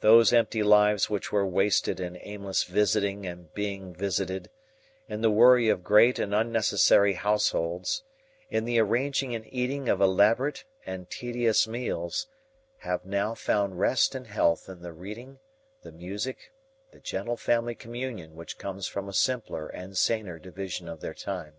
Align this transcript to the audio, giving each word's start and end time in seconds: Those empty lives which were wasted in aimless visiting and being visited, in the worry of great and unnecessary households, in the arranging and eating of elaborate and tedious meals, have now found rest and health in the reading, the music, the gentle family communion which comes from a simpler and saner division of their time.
Those 0.00 0.32
empty 0.32 0.64
lives 0.64 1.08
which 1.08 1.30
were 1.30 1.46
wasted 1.46 2.00
in 2.00 2.18
aimless 2.20 2.64
visiting 2.64 3.24
and 3.28 3.54
being 3.54 3.94
visited, 3.94 4.50
in 5.08 5.20
the 5.20 5.30
worry 5.30 5.68
of 5.68 5.84
great 5.84 6.18
and 6.18 6.34
unnecessary 6.34 7.12
households, 7.12 8.02
in 8.50 8.64
the 8.64 8.80
arranging 8.80 9.36
and 9.36 9.44
eating 9.54 9.88
of 9.88 10.00
elaborate 10.00 10.64
and 10.84 11.08
tedious 11.08 11.68
meals, 11.68 12.26
have 12.78 13.04
now 13.06 13.34
found 13.36 13.78
rest 13.78 14.16
and 14.16 14.26
health 14.26 14.68
in 14.68 14.82
the 14.82 14.92
reading, 14.92 15.38
the 15.82 15.92
music, 15.92 16.50
the 16.90 16.98
gentle 16.98 17.36
family 17.36 17.76
communion 17.76 18.34
which 18.34 18.58
comes 18.58 18.88
from 18.88 19.08
a 19.08 19.12
simpler 19.14 19.68
and 19.68 19.96
saner 19.96 20.40
division 20.40 20.88
of 20.88 21.00
their 21.00 21.14
time. 21.14 21.54